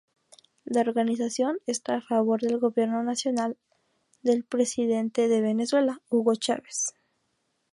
[0.65, 3.55] La organización está a favor del gobierno nacional
[4.23, 6.95] del presidente de Venezuela, Hugo Chávez.